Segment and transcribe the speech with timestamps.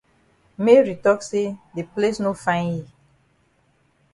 [0.57, 2.83] Mary tok say de place no fine yi.